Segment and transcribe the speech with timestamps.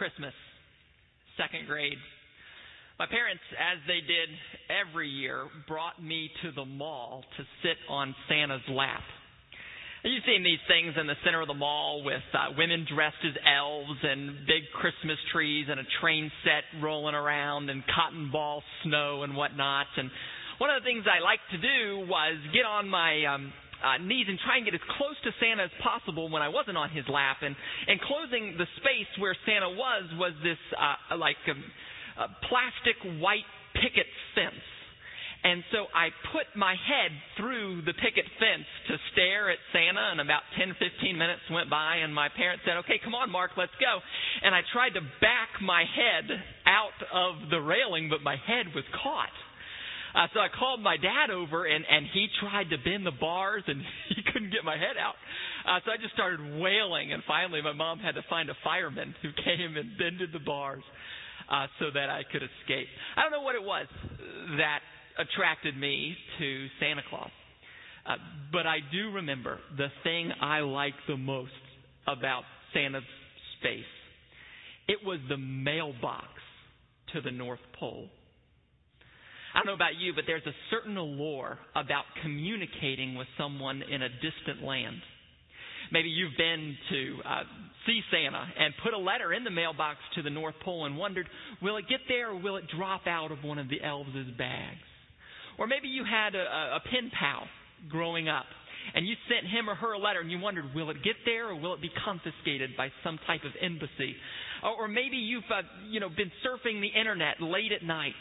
[0.00, 0.32] Christmas,
[1.36, 2.00] second grade.
[2.98, 4.32] My parents, as they did
[4.72, 9.04] every year, brought me to the mall to sit on Santa's lap.
[10.02, 13.36] You've seen these things in the center of the mall with uh, women dressed as
[13.44, 19.22] elves and big Christmas trees and a train set rolling around and cotton ball snow
[19.22, 19.84] and whatnot.
[19.98, 20.08] And
[20.56, 23.52] one of the things I liked to do was get on my um,
[23.82, 26.76] uh, knees and try and get as close to Santa as possible when I wasn't
[26.76, 27.42] on his lap.
[27.42, 27.56] And
[27.88, 31.56] enclosing the space where Santa was was this uh, like a,
[32.22, 34.62] a plastic white picket fence
[35.42, 40.20] and so I put my head through the picket fence to stare at Santa, and
[40.20, 43.72] about 10, 15 minutes went by, and my parents said, Okay, come on, Mark, let's
[43.80, 44.00] go.
[44.44, 46.28] And I tried to back my head
[46.66, 49.32] out of the railing, but my head was caught.
[50.14, 53.62] Uh, so I called my dad over, and, and he tried to bend the bars,
[53.66, 55.14] and he couldn't get my head out.
[55.66, 59.14] Uh, so I just started wailing, and finally my mom had to find a fireman
[59.22, 60.82] who came and bended the bars
[61.50, 62.86] uh, so that I could escape.
[63.16, 63.86] I don't know what it was
[64.58, 64.80] that
[65.18, 67.30] attracted me to Santa Claus.
[68.06, 68.14] Uh,
[68.52, 71.52] but I do remember the thing I liked the most
[72.06, 73.02] about Santa's
[73.58, 73.84] space.
[74.88, 76.26] It was the mailbox
[77.12, 78.08] to the North Pole.
[79.60, 84.00] I don't know about you, but there's a certain allure about communicating with someone in
[84.00, 84.96] a distant land.
[85.92, 87.42] Maybe you've been to uh,
[87.86, 91.28] see Santa and put a letter in the mailbox to the North Pole and wondered,
[91.60, 94.80] will it get there or will it drop out of one of the elves' bags?
[95.58, 96.40] Or maybe you had a,
[96.76, 97.46] a pen pal
[97.90, 98.46] growing up
[98.94, 101.48] and you sent him or her a letter and you wondered, will it get there
[101.48, 104.16] or will it be confiscated by some type of embassy?
[104.62, 108.12] Or, maybe you've, uh, you know, been surfing the internet late at night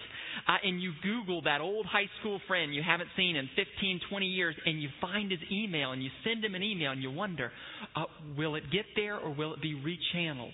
[0.48, 4.26] uh, and you Google that old high school friend you haven't seen in 15, 20
[4.26, 7.52] years and you find his email and you send him an email and you wonder,
[7.96, 8.06] uh,
[8.38, 10.54] will it get there or will it be rechanneled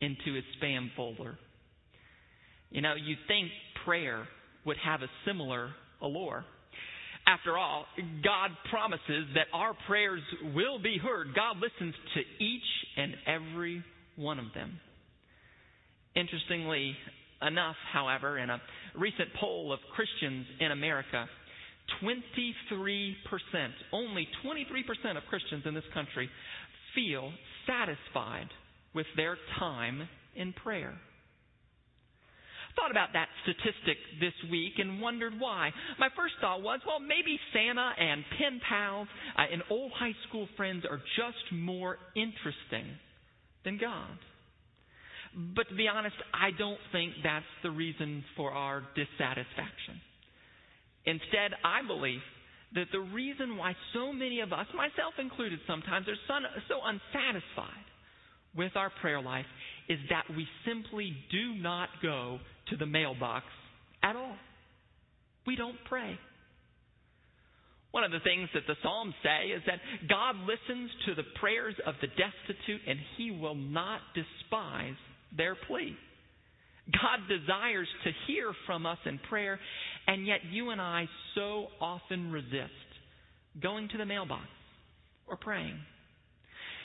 [0.00, 1.36] into his spam folder?
[2.70, 3.48] You know, you think
[3.84, 4.26] prayer
[4.64, 5.70] would have a similar
[6.00, 6.44] allure.
[7.26, 7.86] After all,
[8.24, 10.22] God promises that our prayers
[10.54, 11.28] will be heard.
[11.34, 12.62] God listens to each
[12.96, 13.84] and every
[14.16, 14.80] one of them.
[16.16, 16.96] Interestingly
[17.40, 18.60] enough, however, in a
[18.96, 21.26] recent poll of Christians in America,
[22.02, 23.14] 23%,
[23.92, 26.28] only 23% of Christians in this country
[26.94, 27.32] feel
[27.66, 28.48] satisfied
[28.94, 30.98] with their time in prayer
[32.76, 35.70] thought about that statistic this week and wondered why.
[35.98, 40.48] My first thought was, well, maybe Santa and pen pals uh, and old high school
[40.56, 42.86] friends are just more interesting
[43.64, 44.18] than God.
[45.56, 50.00] But to be honest, I don't think that's the reason for our dissatisfaction.
[51.06, 52.20] Instead, I believe
[52.74, 56.20] that the reason why so many of us, myself included sometimes, are
[56.68, 57.84] so unsatisfied
[58.56, 59.46] with our prayer life
[59.88, 62.38] is that we simply do not go
[62.70, 63.46] to the mailbox
[64.02, 64.36] at all.
[65.46, 66.18] We don't pray.
[67.90, 71.74] One of the things that the Psalms say is that God listens to the prayers
[71.86, 74.96] of the destitute and he will not despise
[75.36, 75.94] their plea.
[76.90, 79.60] God desires to hear from us in prayer,
[80.06, 82.72] and yet you and I so often resist
[83.62, 84.48] going to the mailbox
[85.28, 85.78] or praying.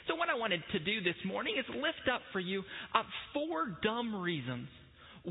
[0.07, 2.61] So, what I wanted to do this morning is lift up for you
[2.93, 4.67] uh, four dumb reasons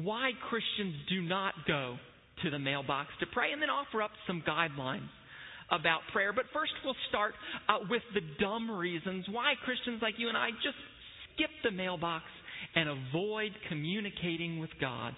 [0.03, 1.97] why Christians do not go
[2.43, 5.09] to the mailbox to pray, and then offer up some guidelines
[5.71, 6.33] about prayer.
[6.33, 7.35] But first, we'll start
[7.69, 10.77] uh, with the dumb reasons why Christians like you and I just
[11.35, 12.25] skip the mailbox
[12.75, 15.15] and avoid communicating with God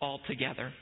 [0.00, 0.72] altogether.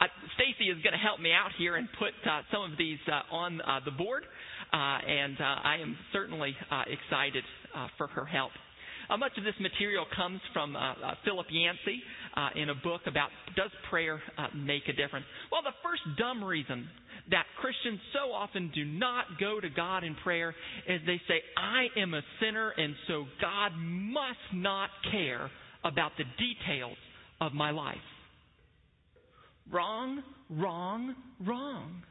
[0.00, 2.98] Uh, Stacy is going to help me out here and put uh, some of these
[3.06, 4.24] uh, on uh, the board,
[4.72, 6.54] uh, and I am certainly
[6.86, 7.44] excited
[7.96, 8.50] for her help.
[9.08, 12.02] Uh, much of this material comes from uh, uh, Philip Yancey
[12.54, 14.20] in a book about Does Prayer
[14.54, 15.26] Make a Difference?
[15.50, 16.88] Well, the first dumb reason
[17.30, 20.54] that Christians so often do not go to God in prayer
[20.88, 25.50] is they say, I am a sinner, and so God must not care
[25.84, 26.96] about the details
[27.40, 27.96] of my life.
[29.72, 31.14] Wrong, wrong,
[31.44, 32.02] wrong.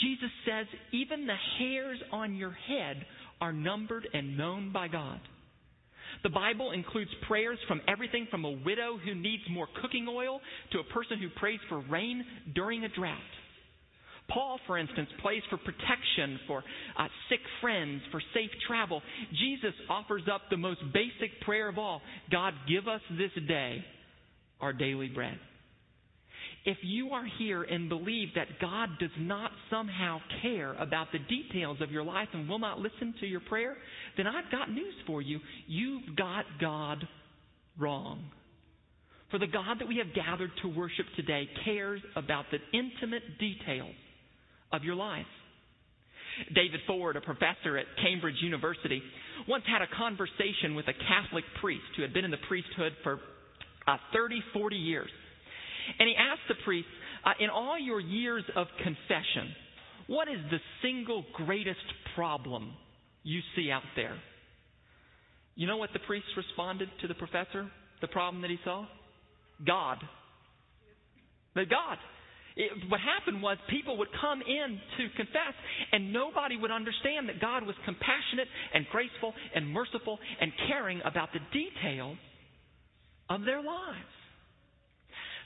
[0.00, 3.04] Jesus says even the hairs on your head
[3.40, 5.20] are numbered and known by God.
[6.22, 10.40] The Bible includes prayers from everything from a widow who needs more cooking oil
[10.72, 12.24] to a person who prays for rain
[12.54, 13.18] during a drought.
[14.28, 16.62] Paul, for instance, prays for protection for
[16.98, 19.02] uh, sick friends, for safe travel.
[19.32, 22.00] Jesus offers up the most basic prayer of all
[22.30, 23.84] God, give us this day
[24.60, 25.38] our daily bread.
[26.64, 31.78] If you are here and believe that God does not somehow care about the details
[31.80, 33.76] of your life and will not listen to your prayer,
[34.16, 35.40] then I've got news for you.
[35.66, 37.06] You've got God
[37.78, 38.24] wrong.
[39.30, 43.94] For the God that we have gathered to worship today cares about the intimate details
[44.72, 45.26] of your life.
[46.54, 49.02] David Ford, a professor at Cambridge University,
[49.48, 53.20] once had a conversation with a Catholic priest who had been in the priesthood for
[53.86, 55.10] uh, 30, 40 years.
[55.98, 56.88] And he asked the priest,
[57.24, 59.54] uh, in all your years of confession,
[60.06, 61.78] what is the single greatest
[62.14, 62.72] problem
[63.22, 64.16] you see out there?
[65.54, 67.70] You know what the priest responded to the professor?
[68.00, 68.86] The problem that he saw?
[69.66, 69.98] God.
[71.54, 71.98] The God.
[72.56, 75.54] It, what happened was people would come in to confess,
[75.92, 81.28] and nobody would understand that God was compassionate and graceful and merciful and caring about
[81.32, 82.18] the details
[83.28, 84.19] of their lives.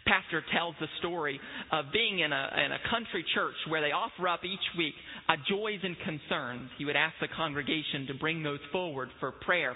[0.07, 1.41] Pastor tells the story
[1.73, 4.95] of being in a, in a country church where they offer up each week
[5.29, 6.71] uh, joys and concerns.
[6.79, 9.73] He would ask the congregation to bring those forward for prayer.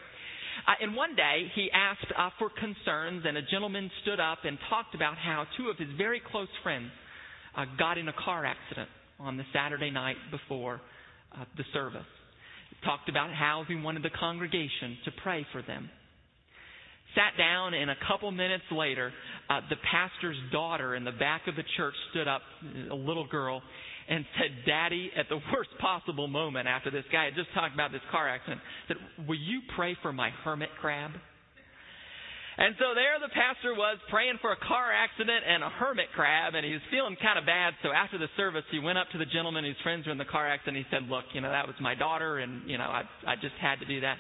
[0.66, 4.58] Uh, and one day he asked uh, for concerns, and a gentleman stood up and
[4.68, 6.90] talked about how two of his very close friends
[7.56, 8.88] uh, got in a car accident
[9.18, 10.80] on the Saturday night before
[11.32, 12.06] uh, the service.
[12.70, 15.88] He talked about how he wanted the congregation to pray for them
[17.14, 19.12] sat down, and a couple minutes later,
[19.48, 22.42] uh, the pastor's daughter in the back of the church stood up,
[22.90, 23.62] a little girl,
[24.08, 27.92] and said, Daddy, at the worst possible moment after this guy had just talked about
[27.92, 28.96] this car accident, said,
[29.26, 31.12] Will you pray for my hermit crab?
[32.58, 36.58] And so there the pastor was praying for a car accident and a hermit crab,
[36.58, 37.72] and he was feeling kind of bad.
[37.86, 40.26] So after the service, he went up to the gentleman whose friends were in the
[40.26, 40.76] car accident.
[40.76, 43.54] He said, "Look, you know that was my daughter, and you know I I just
[43.62, 44.18] had to do that."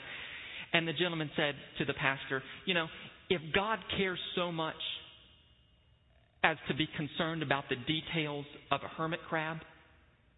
[0.72, 2.86] And the gentleman said to the pastor, You know,
[3.28, 4.78] if God cares so much
[6.44, 9.58] as to be concerned about the details of a hermit crab,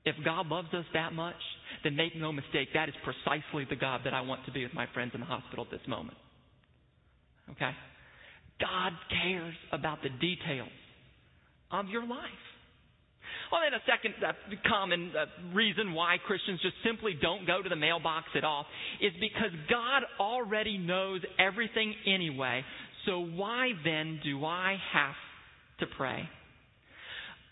[0.04, 1.36] if God loves us that much,
[1.84, 4.74] then make no mistake, that is precisely the God that I want to be with
[4.74, 6.16] my friends in the hospital at this moment.
[7.50, 7.72] Okay?
[8.60, 8.92] God
[9.22, 10.68] cares about the details
[11.70, 12.44] of your life.
[13.52, 14.32] Well, then a second uh,
[14.68, 18.64] common uh, reason why Christians just simply don't go to the mailbox at all
[19.00, 22.62] is because God already knows everything anyway.
[23.06, 25.14] So why then do I have
[25.80, 26.28] to pray?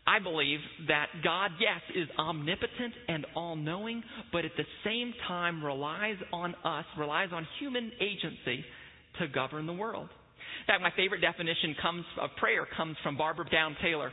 [0.06, 4.02] I believe that God, yes, is omnipotent and all knowing,
[4.32, 8.64] but at the same time relies on us, relies on human agency
[9.18, 10.08] to govern the world.
[10.60, 14.10] In fact, my favorite definition comes of prayer comes from Barbara Brown Taylor.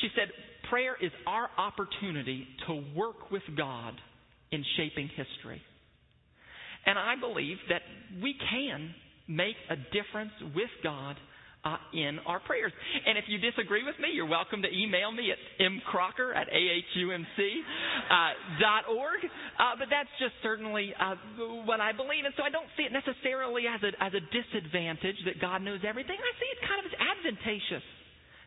[0.00, 0.28] She said,
[0.70, 3.94] prayer is our opportunity to work with God
[4.50, 5.60] in shaping history.
[6.86, 7.82] And I believe that
[8.22, 8.94] we can
[9.28, 11.16] make a difference with God
[11.64, 12.72] uh, in our prayers.
[13.06, 17.64] And if you disagree with me, you're welcome to email me at mcrocker at ahumc.org.
[18.10, 21.16] Uh, uh, but that's just certainly uh,
[21.64, 22.24] what I believe.
[22.24, 25.80] And so I don't see it necessarily as a, as a disadvantage that God knows
[25.86, 26.16] everything.
[26.20, 27.86] I see it kind of as advantageous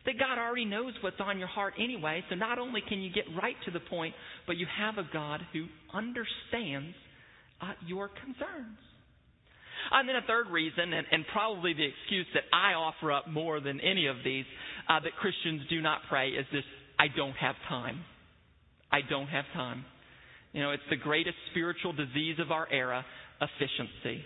[0.06, 2.24] that God already knows what's on your heart anyway.
[2.30, 4.14] So not only can you get right to the point,
[4.46, 6.94] but you have a God who understands
[7.60, 8.78] uh, your concerns.
[9.90, 13.60] And then a third reason, and, and, probably the excuse that I offer up more
[13.60, 14.44] than any of these,
[14.88, 16.64] uh, that Christians do not pray is this
[16.98, 18.00] I don't have time.
[18.92, 19.84] I don't have time.
[20.52, 23.04] You know, it's the greatest spiritual disease of our era
[23.40, 24.24] efficiency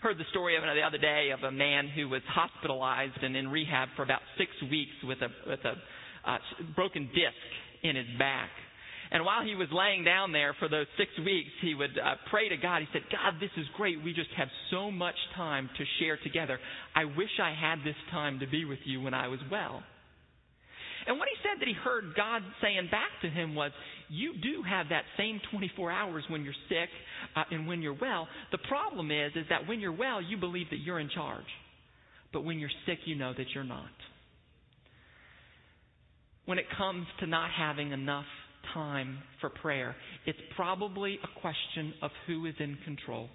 [0.00, 3.48] heard the story of the other day of a man who was hospitalized and in
[3.48, 5.74] rehab for about six weeks with a with a
[6.24, 6.38] uh,
[6.74, 7.36] broken disc
[7.82, 8.48] in his back.
[9.12, 12.48] And while he was laying down there for those six weeks, he would uh, pray
[12.48, 12.82] to God.
[12.82, 14.02] He said, God, this is great.
[14.04, 16.60] We just have so much time to share together.
[16.94, 19.82] I wish I had this time to be with you when I was well.
[21.06, 23.72] And what he said that he heard God saying back to him was,
[24.08, 26.88] You do have that same 24 hours when you're sick
[27.34, 28.28] uh, and when you're well.
[28.52, 31.46] The problem is, is that when you're well, you believe that you're in charge.
[32.32, 33.90] But when you're sick, you know that you're not.
[36.44, 38.26] When it comes to not having enough
[38.74, 39.96] time for prayer,
[40.26, 43.28] it's probably a question of who is in control.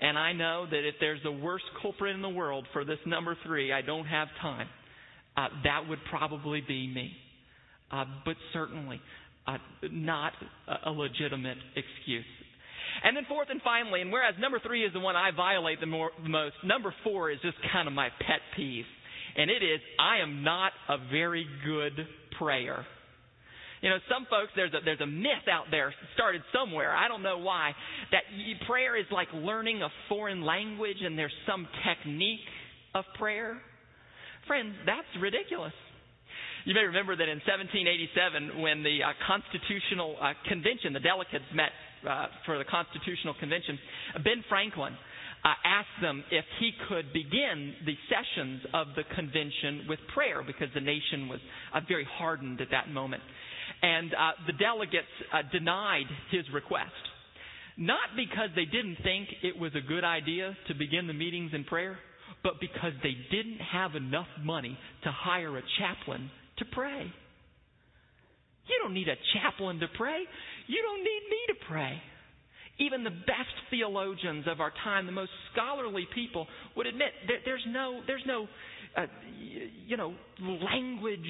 [0.00, 3.36] And I know that if there's the worst culprit in the world for this number
[3.44, 4.68] three, I don't have time
[5.36, 7.12] uh, that would probably be me.
[7.90, 9.00] Uh, but certainly
[9.46, 9.58] uh,
[9.92, 10.32] not
[10.84, 12.24] a legitimate excuse.
[13.04, 15.86] And then fourth and finally, and whereas number three is the one I violate the,
[15.86, 18.84] more, the most, number four is just kind of my pet peeve.
[19.36, 21.92] And it is, I am not a very good
[22.38, 22.84] prayer.
[23.82, 27.22] You know, some folks, there's a, there's a myth out there, started somewhere, I don't
[27.22, 27.72] know why,
[28.10, 28.22] that
[28.66, 32.40] prayer is like learning a foreign language and there's some technique
[32.94, 33.58] of prayer.
[34.46, 35.74] Friends, that's ridiculous.
[36.64, 41.70] You may remember that in 1787, when the uh, Constitutional uh, Convention, the delegates met
[42.02, 43.78] uh, for the Constitutional Convention,
[44.24, 44.94] Ben Franklin
[45.46, 50.66] uh, asked them if he could begin the sessions of the convention with prayer because
[50.74, 51.38] the nation was
[51.72, 53.22] uh, very hardened at that moment.
[53.82, 56.92] And uh, the delegates uh, denied his request.
[57.76, 61.64] Not because they didn't think it was a good idea to begin the meetings in
[61.64, 61.98] prayer,
[62.42, 67.12] but because they didn't have enough money to hire a chaplain to pray.
[68.68, 70.20] You don't need a chaplain to pray.
[70.66, 72.02] You don't need me to pray.
[72.78, 77.64] Even the best theologians of our time, the most scholarly people, would admit that there's
[77.68, 78.48] no, there's no,
[78.96, 79.06] uh,
[79.86, 81.20] you know, language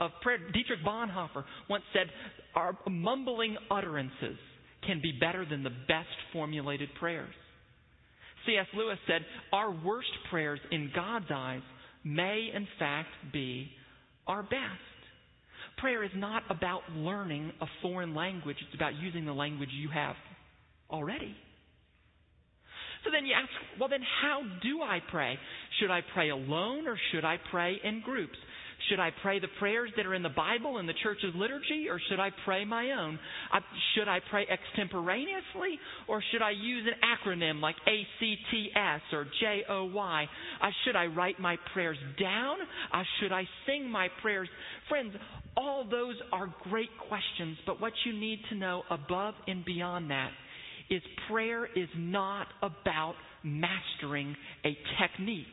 [0.00, 0.38] of prayer.
[0.52, 2.10] Dietrich Bonhoeffer once said,
[2.54, 4.38] "Our mumbling utterances
[4.86, 7.34] can be better than the best formulated prayers."
[8.46, 8.66] C.S.
[8.74, 11.62] Lewis said, "Our worst prayers in God's eyes
[12.04, 13.72] may, in fact, be
[14.26, 14.80] our best."
[15.78, 20.16] Prayer is not about learning a foreign language, it's about using the language you have
[20.90, 21.34] already.
[23.04, 25.38] So then you ask, well, then how do I pray?
[25.78, 28.36] Should I pray alone or should I pray in groups?
[28.88, 32.00] Should I pray the prayers that are in the Bible and the church's liturgy, or
[32.08, 33.18] should I pray my own?
[33.50, 33.60] I,
[33.94, 40.28] should I pray extemporaneously, or should I use an acronym like ACTS or JOY?
[40.84, 42.56] Should I write my prayers down?
[43.20, 44.48] Should I sing my prayers?
[44.88, 45.14] Friends,
[45.56, 50.30] all those are great questions, but what you need to know above and beyond that
[50.90, 51.00] is
[51.30, 55.46] prayer is not about mastering a technique.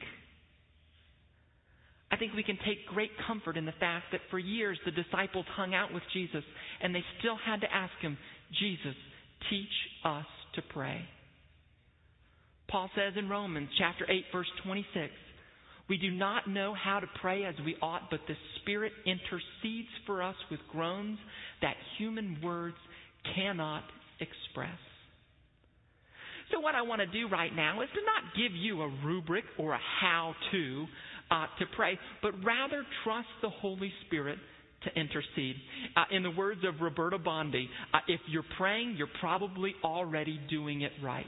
[2.12, 5.46] I think we can take great comfort in the fact that for years the disciples
[5.56, 6.44] hung out with Jesus
[6.82, 8.18] and they still had to ask him,
[8.60, 8.96] Jesus,
[9.50, 9.68] teach
[10.04, 10.26] us
[10.56, 11.02] to pray.
[12.70, 15.12] Paul says in Romans chapter 8 verse 26,
[15.90, 20.24] we do not know how to pray as we ought, but the Spirit intercedes for
[20.24, 21.18] us with groans
[21.62, 22.78] that human words
[23.36, 23.84] cannot
[24.22, 24.78] express.
[26.52, 29.44] So, what I want to do right now is to not give you a rubric
[29.58, 30.86] or a how to
[31.32, 34.38] uh, to pray, but rather trust the Holy Spirit
[34.84, 35.56] to intercede.
[35.96, 40.82] Uh, in the words of Roberta Bondi, uh, if you're praying, you're probably already doing
[40.82, 41.26] it right.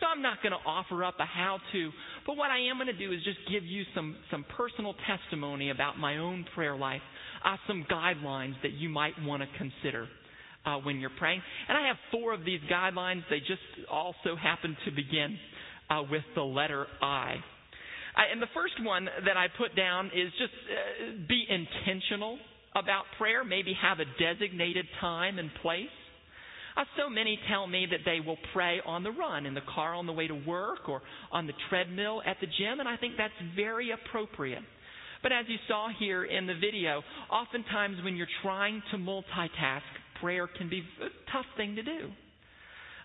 [0.00, 1.90] So I'm not going to offer up a how to,
[2.26, 5.70] but what I am going to do is just give you some, some personal testimony
[5.70, 7.00] about my own prayer life,
[7.44, 10.08] uh, some guidelines that you might want to consider.
[10.66, 11.42] Uh, when you're praying.
[11.68, 13.20] And I have four of these guidelines.
[13.28, 15.36] They just also happen to begin
[15.90, 17.34] uh, with the letter I.
[18.16, 22.38] I, and the first one that I put down is just uh, be intentional
[22.76, 25.86] about prayer, maybe have a designated time and place.
[26.76, 29.94] Uh, so many tell me that they will pray on the run, in the car
[29.94, 33.14] on the way to work, or on the treadmill at the gym, and I think
[33.16, 34.62] that's very appropriate.
[35.22, 39.82] But as you saw here in the video, oftentimes when you're trying to multitask,
[40.20, 42.10] prayer can be a tough thing to do.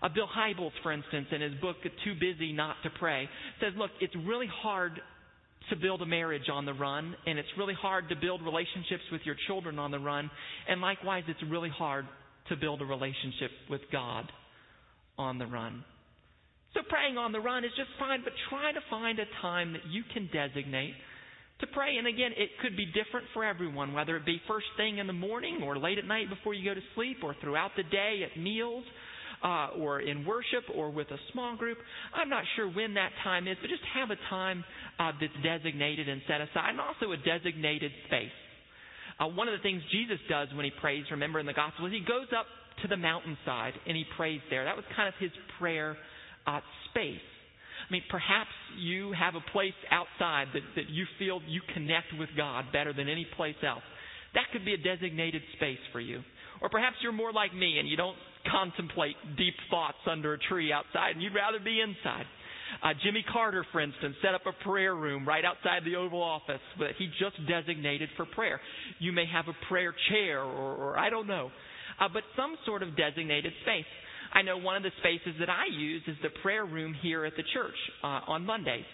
[0.02, 3.28] Uh, Bill Hybels, for instance, in his book Too Busy Not to Pray,
[3.60, 4.92] says, look, it's really hard
[5.68, 9.20] to build a marriage on the run, and it's really hard to build relationships with
[9.24, 10.30] your children on the run,
[10.68, 12.06] and likewise, it's really hard
[12.48, 14.24] to build a relationship with God
[15.18, 15.84] on the run.
[16.74, 19.82] So praying on the run is just fine, but try to find a time that
[19.90, 20.94] you can designate
[21.60, 21.96] to pray.
[21.98, 25.12] And again, it could be different for everyone, whether it be first thing in the
[25.12, 28.40] morning or late at night before you go to sleep or throughout the day at
[28.40, 28.84] meals
[29.42, 31.78] uh, or in worship or with a small group.
[32.14, 34.64] I'm not sure when that time is, but just have a time
[34.98, 38.36] uh, that's designated and set aside, and also a designated space.
[39.18, 41.92] Uh, one of the things Jesus does when he prays, remember in the gospel, is
[41.92, 42.46] he goes up
[42.82, 44.64] to the mountainside and he prays there.
[44.64, 45.96] That was kind of his prayer
[46.46, 47.20] uh, space.
[47.88, 52.28] I mean, perhaps you have a place outside that, that you feel you connect with
[52.36, 53.82] God better than any place else.
[54.34, 56.20] That could be a designated space for you.
[56.62, 58.16] Or perhaps you're more like me and you don't
[58.50, 62.26] contemplate deep thoughts under a tree outside and you'd rather be inside.
[62.82, 66.60] Uh, Jimmy Carter, for instance, set up a prayer room right outside the Oval Office
[66.78, 68.60] that he just designated for prayer.
[69.00, 71.50] You may have a prayer chair or, or I don't know,
[72.00, 73.90] uh, but some sort of designated space.
[74.32, 77.32] I know one of the spaces that I use is the prayer room here at
[77.36, 77.74] the church
[78.04, 78.84] uh, on Mondays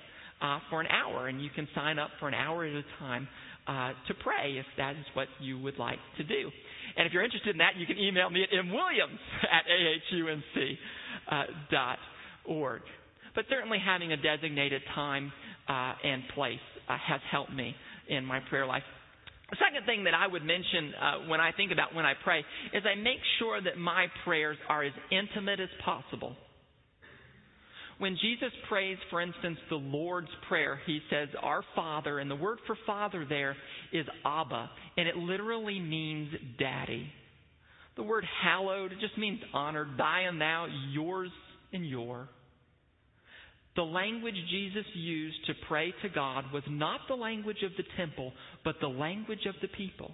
[0.41, 3.29] uh, for an hour, and you can sign up for an hour at a time
[3.67, 6.51] uh, to pray if that is what you would like to do.
[6.97, 9.19] And if you're interested in that, you can email me at mwilliams
[9.53, 9.65] at
[11.29, 12.81] ahumc.org.
[12.81, 12.85] Uh,
[13.35, 15.31] but certainly having a designated time
[15.69, 17.75] uh, and place uh, has helped me
[18.09, 18.83] in my prayer life.
[19.51, 22.41] The second thing that I would mention uh, when I think about when I pray
[22.73, 26.35] is I make sure that my prayers are as intimate as possible.
[27.99, 32.59] When Jesus prays, for instance, the Lord's Prayer, he says, Our Father, and the word
[32.67, 33.57] for Father there
[33.93, 37.11] is Abba, and it literally means daddy.
[37.97, 41.31] The word hallowed just means honored, thy and thou, yours
[41.73, 42.29] and your.
[43.77, 48.33] the language Jesus used to pray to God was not the language of the temple,
[48.65, 50.13] but the language of the people.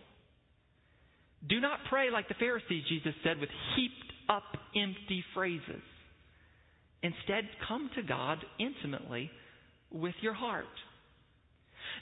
[1.49, 4.43] Do not pray like the Pharisees, Jesus said, with heaped up
[4.77, 5.83] empty phrases.
[7.03, 9.31] Instead, come to God intimately
[9.91, 10.65] with your heart.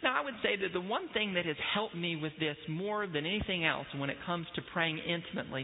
[0.02, 3.07] Now, I would say that the one thing that has helped me with this more
[3.07, 5.62] than anything else when it comes to praying intimately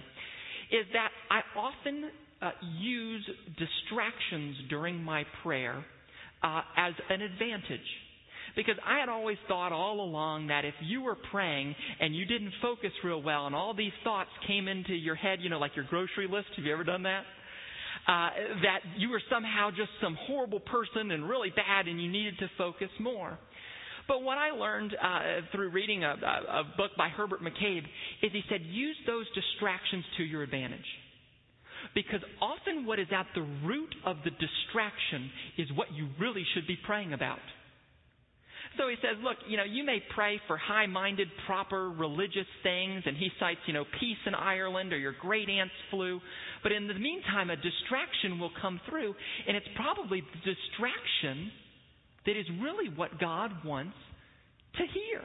[0.70, 2.10] is that I often
[2.42, 2.50] uh,
[2.80, 5.84] use distractions during my prayer
[6.42, 7.80] uh, as an advantage.
[8.54, 12.52] Because I had always thought all along that if you were praying and you didn't
[12.62, 15.84] focus real well and all these thoughts came into your head, you know, like your
[15.84, 17.24] grocery list, have you ever done that?
[18.06, 18.30] Uh,
[18.62, 22.48] that you were somehow just some horrible person and really bad and you needed to
[22.56, 23.36] focus more.
[24.06, 25.18] But what I learned uh,
[25.50, 27.82] through reading a, a, book by Herbert McCabe
[28.22, 30.86] is he said, use those distractions to your advantage.
[31.94, 36.66] Because often what is at the root of the distraction is what you really should
[36.66, 37.40] be praying about.
[38.76, 43.16] So he says, look, you know, you may pray for high-minded, proper religious things, and
[43.16, 46.20] he cites, you know, peace in Ireland or your great aunt's flu.
[46.62, 49.14] But in the meantime, a distraction will come through,
[49.48, 51.50] and it's probably the distraction
[52.26, 53.96] that is really what God wants
[54.76, 55.22] to hear.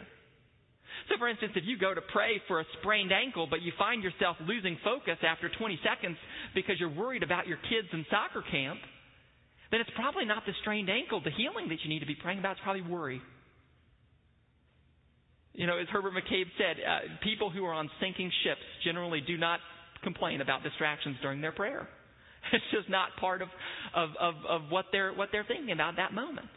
[1.10, 4.03] So, for instance, if you go to pray for a sprained ankle, but you find
[4.03, 6.15] yourself losing focus after 20 seconds
[6.53, 8.79] because you're worried about your kids in soccer camp,
[9.72, 12.39] then it's probably not the strained ankle, the healing that you need to be praying
[12.39, 12.53] about.
[12.53, 13.22] It's probably worry.
[15.53, 19.38] You know, as Herbert McCabe said, uh, people who are on sinking ships generally do
[19.38, 19.60] not
[20.03, 21.88] complain about distractions during their prayer.
[22.53, 23.50] It's just not part of,
[23.96, 26.48] of, of, of what, they're, what they're thinking about that moment.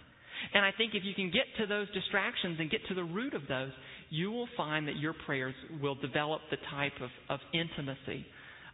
[0.54, 3.34] And I think if you can get to those distractions and get to the root
[3.34, 3.70] of those,
[4.10, 8.26] you will find that your prayers will develop the type of, of intimacy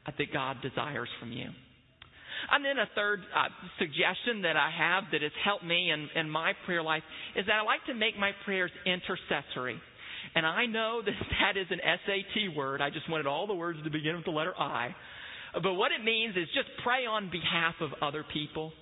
[0.07, 1.47] uh, that God desires from you.
[2.51, 6.31] And then a third uh, suggestion that I have that has helped me in, in
[6.31, 7.03] my prayer life
[7.37, 9.81] is that I like to make my prayers intercessory.
[10.35, 12.81] And I know that that is an SAT word.
[12.81, 14.95] I just wanted all the words to begin with the letter I.
[15.55, 18.73] But what it means is just pray on behalf of other people.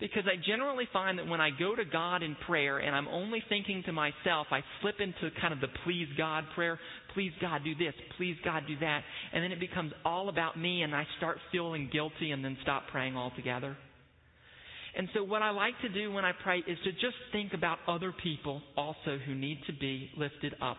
[0.00, 3.40] Because I generally find that when I go to God in prayer and I'm only
[3.48, 6.78] thinking to myself, I slip into kind of the please God prayer.
[7.14, 7.94] Please God, do this.
[8.16, 9.02] Please God, do that.
[9.32, 12.88] And then it becomes all about me and I start feeling guilty and then stop
[12.90, 13.76] praying altogether.
[14.94, 17.78] And so, what I like to do when I pray is to just think about
[17.88, 20.76] other people also who need to be lifted up.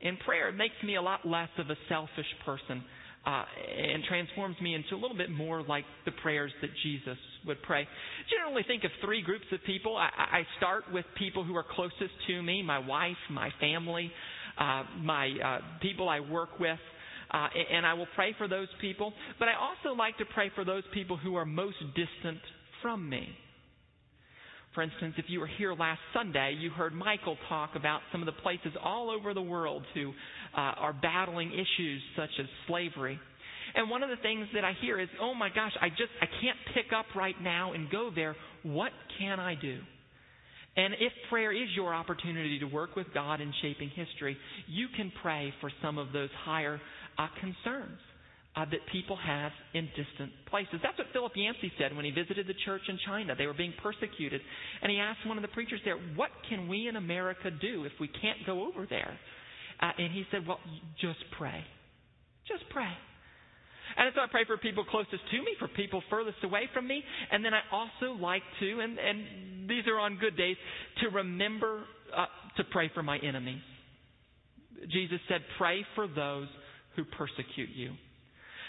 [0.00, 2.84] In prayer, it makes me a lot less of a selfish person
[3.26, 3.44] uh,
[3.92, 7.86] and transforms me into a little bit more like the prayers that Jesus would pray.
[8.30, 9.96] Generally, think of three groups of people.
[9.96, 14.12] I, I start with people who are closest to me my wife, my family,
[14.58, 16.78] uh, my uh, people I work with.
[17.30, 19.12] Uh, and I will pray for those people.
[19.38, 22.40] But I also like to pray for those people who are most distant
[22.82, 23.28] from me.
[24.74, 28.26] For instance, if you were here last Sunday, you heard Michael talk about some of
[28.26, 30.10] the places all over the world who
[30.56, 33.18] uh, are battling issues such as slavery.
[33.74, 36.26] And one of the things that I hear is, oh my gosh, I just I
[36.26, 38.36] can't pick up right now and go there.
[38.62, 39.80] What can I do?
[40.76, 44.36] And if prayer is your opportunity to work with God in shaping history,
[44.68, 46.80] you can pray for some of those higher
[47.18, 47.98] uh, concerns
[48.58, 50.80] uh, that people have in distant places.
[50.82, 53.34] That's what Philip Yancey said when he visited the church in China.
[53.38, 54.40] They were being persecuted.
[54.82, 57.92] And he asked one of the preachers there, What can we in America do if
[58.00, 59.16] we can't go over there?
[59.80, 60.58] Uh, and he said, Well,
[61.00, 61.62] just pray.
[62.48, 62.90] Just pray.
[63.96, 67.02] And so I pray for people closest to me, for people furthest away from me.
[67.30, 70.56] And then I also like to, and, and these are on good days,
[71.02, 71.84] to remember
[72.16, 73.62] uh, to pray for my enemies.
[74.90, 76.48] Jesus said, Pray for those
[76.96, 77.92] who persecute you.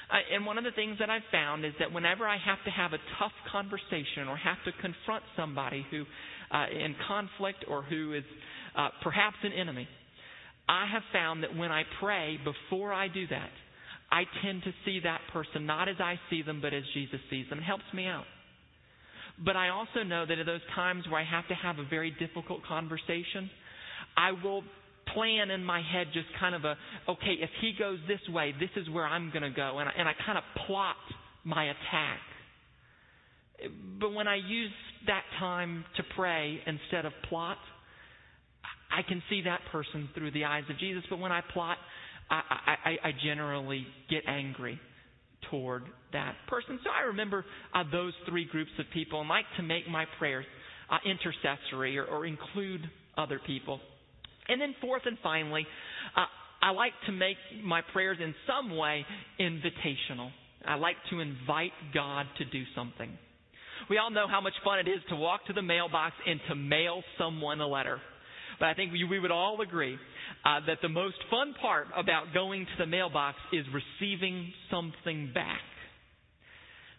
[0.10, 2.93] And one of the things that I've found is that whenever I have to have
[2.93, 6.06] a tough conversation or have to confront somebody who
[6.52, 8.24] uh, in conflict or who is
[8.76, 9.88] uh, perhaps an enemy,
[10.67, 13.50] I have found that when I pray before I do that,
[14.12, 17.48] I tend to see that person not as I see them, but as Jesus sees
[17.50, 17.60] them.
[17.60, 18.26] It helps me out.
[19.43, 22.12] But I also know that at those times where I have to have a very
[22.12, 23.50] difficult conversation,
[24.17, 24.63] I will
[25.13, 26.76] plan in my head just kind of a,
[27.10, 29.80] okay, if he goes this way, this is where I'm going to go.
[29.80, 30.95] And I, and I kind of plot
[31.43, 32.19] my attack.
[34.00, 34.72] But when I use
[35.08, 37.58] that time to pray instead of plot,
[38.91, 41.04] I can see that person through the eyes of Jesus.
[41.10, 41.78] But when I plot,
[42.30, 42.41] I,
[42.86, 44.80] I, I generally get angry
[45.50, 46.80] toward that person.
[46.84, 50.45] So I remember uh, those three groups of people and like to make my prayers
[50.89, 52.82] uh, intercessory or, or include
[53.17, 53.80] other people.
[54.50, 55.66] And then, fourth and finally,
[56.18, 56.26] uh,
[56.62, 59.06] I like to make my prayers in some way
[59.40, 60.32] invitational.
[60.66, 63.10] I like to invite God to do something.
[63.90, 66.56] We all know how much fun it is to walk to the mailbox and to
[66.56, 68.00] mail someone a letter.
[68.60, 69.98] But I think we, we would all agree
[70.46, 75.62] uh, that the most fun part about going to the mailbox is receiving something back.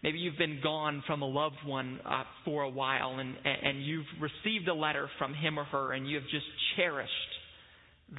[0.02, 4.06] Maybe you've been gone from a loved one uh, for a while and, and you've
[4.18, 7.10] received a letter from him or her and you have just cherished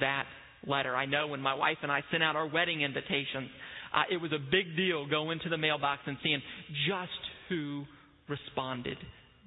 [0.00, 0.24] that
[0.66, 0.94] letter.
[0.94, 3.50] I know when my wife and I sent out our wedding invitations,
[3.94, 6.40] uh, it was a big deal going to the mailbox and seeing
[6.86, 7.10] just
[7.48, 7.84] who
[8.28, 8.96] responded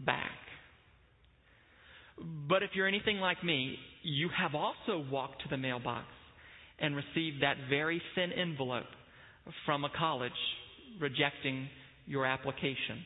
[0.06, 0.32] back.
[2.48, 6.06] But if you're anything like me, you have also walked to the mailbox
[6.80, 8.86] and received that very thin envelope
[9.66, 10.32] from a college
[11.00, 11.68] rejecting
[12.06, 13.04] your application.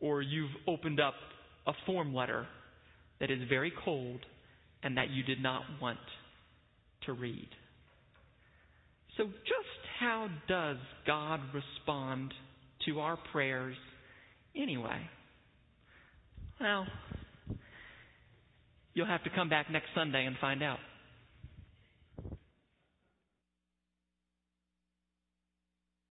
[0.00, 1.14] Or you've opened up
[1.66, 2.46] a form letter
[3.20, 4.20] that is very cold
[4.82, 5.98] and that you did not want
[7.06, 7.48] to read.
[9.16, 12.32] So, just how does God respond
[12.86, 13.76] to our prayers
[14.56, 15.00] anyway?
[16.60, 16.86] Well,
[18.94, 20.78] you'll have to come back next Sunday and find out.